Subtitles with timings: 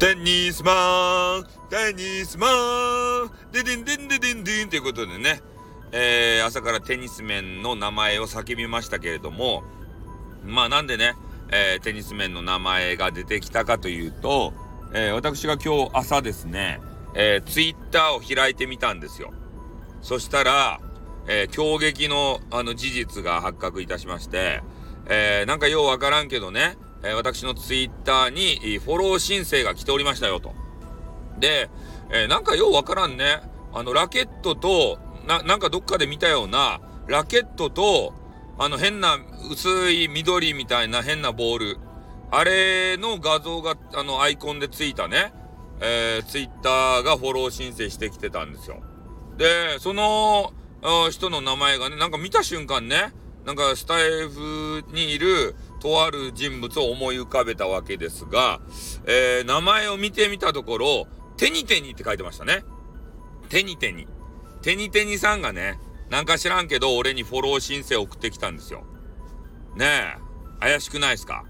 [0.00, 1.44] テニスマン。
[1.68, 2.46] テニスマ
[3.26, 3.30] ン。
[3.52, 4.70] デデンデンデデンデン。
[4.70, 5.42] ということでね、
[5.92, 9.62] えー、朝からテニスメンの名前を叫びましたけれども、
[10.42, 11.16] まあなんでね、
[11.50, 14.54] えー、テニスメンの名前が出てきたかというと、
[14.94, 16.80] えー、私が今日朝ですね、
[17.14, 19.34] えー、ツイッターを開いてみたんですよ。
[20.00, 20.80] そしたら、
[21.28, 24.62] えー、衝撃のあの事実が発覚いたしまして、
[25.10, 30.54] えー、なんかようわからんけどね、え、私のツイッターにフォロー申請が来ておりましたよと。
[31.38, 31.70] で、
[32.10, 33.40] えー、なんかようわからんね。
[33.72, 38.14] あの、ラケットと、な、なんかどっかで見たような、ラケットと、
[38.58, 39.16] あの変な
[39.50, 41.78] 薄い緑みたいな変なボール。
[42.30, 45.32] あれの画像が、あの、アイコンでついたね、
[45.80, 48.82] えー、ツイッターがフォロー申請してきてたんですよ。
[49.38, 50.52] で、その、
[51.10, 53.12] 人の名前がね、なんか見た瞬間ね、
[53.44, 58.60] なんかスタイフにいるとある人物を思い浮かべたわけですが、
[59.06, 62.64] えー、名前を見てみたところ、テニテニって書いてましたね。
[63.48, 64.06] テニテニ。
[64.62, 68.84] テニテニさんがね、なんか知らんけど、俺にフォロー申請送ってきたんですよ。
[69.74, 71.44] ねえ、怪しくないですか？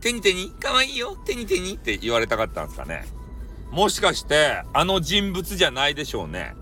[0.00, 3.04] テニテニかわいいよテニテニって言われたかったんですかね
[3.70, 6.54] もしかして、あの人物じゃないでしょうね。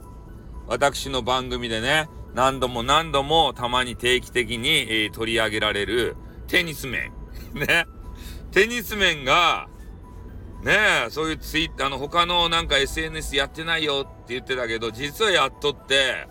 [0.66, 6.16] 私の番組でね、何度も何度もたまに定期的に、えー、取り上げられる
[6.48, 7.12] テニス面。
[7.54, 7.86] ね。
[8.50, 9.68] テニス面が、
[10.62, 10.72] ね
[11.08, 16.26] え、そういうツイッター、の、他のなんか SNS やってないよって言ってたけど、実はやっとって、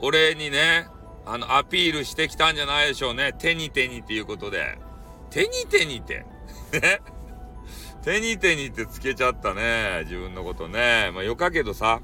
[0.00, 0.86] 俺にね、
[1.26, 3.32] あの、アピールしてきたんじゃないでしょうね。
[3.32, 4.78] テニテニっていうことで。
[5.30, 6.24] テニテニって。
[6.72, 7.00] ね。
[8.04, 10.02] テニテニってつけちゃったね。
[10.04, 11.10] 自分のことね。
[11.12, 12.00] まあよかけどさ。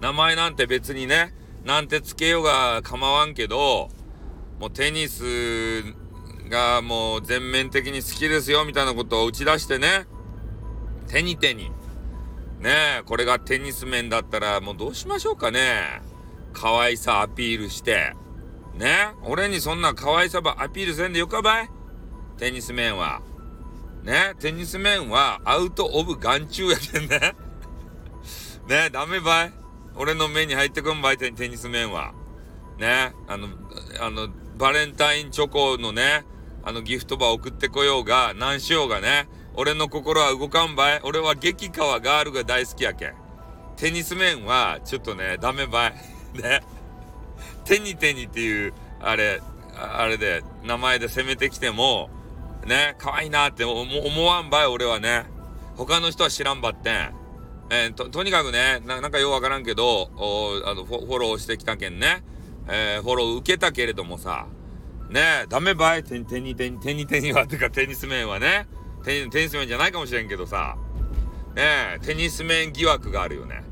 [0.00, 1.32] 名前なんて別にね、
[1.64, 3.88] なんてつけようが構わんけど、
[4.58, 5.22] もうテニス
[6.48, 10.06] がもう全面的に好きですよみたいなことを打ち出してね、
[11.08, 11.70] 手に手に。
[12.60, 16.02] ねえ、これがテニス面だったらもうどうしましょうかね。
[16.52, 18.14] 可愛さアピールして。
[18.74, 21.70] ね俺にそんな可愛さばアピールせんでよかばい
[22.38, 23.22] テニス面は。
[24.02, 27.34] ねテニス面はアウトオブ眼中やけんね。
[28.68, 29.59] ねダメばい
[29.96, 32.12] 俺の目に入ってくんばいてテニス面は。
[32.78, 33.48] ねあの、
[34.00, 36.24] あの、バレンタインチョコのね、
[36.62, 41.00] あのギフトば送ってこようが、何しようがね、俺の心は動かんばい。
[41.02, 43.14] 俺は激川ガールが大好きやけん。
[43.76, 45.94] テニス面は、ちょっとね、ダメばい。
[46.40, 46.62] ね。
[47.64, 49.40] テニテニっていう、あれ、
[49.76, 52.10] あれで、名前で攻めてきても、
[52.66, 55.24] ね、可愛いなって思わんばい、俺はね。
[55.76, 57.14] 他の人は知らんばってん。
[57.70, 60.10] えー、と、とにかくね、なんかようわからんけど、
[60.66, 62.24] あのフォ、フォローしてきたけんね。
[62.68, 64.46] えー、フォロー受けたけれどもさ、
[65.08, 68.66] ねダメばいテニ、テニ、テニ、テニ、テニは、てかテニス面はね。
[69.04, 70.76] テニ、テニス面じゃないかもしれんけどさ、
[71.54, 73.62] ねテニス面疑惑があるよね。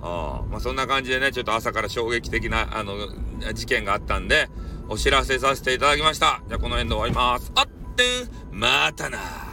[0.00, 2.94] あまあそんな感じでね、ちょっと朝から衝撃的な、あの、
[3.52, 4.48] 事件があったんで、
[4.88, 6.42] お知らせさせていただきました。
[6.48, 7.52] じゃあこの辺で終わります。
[7.54, 8.04] あって
[8.52, 9.47] またな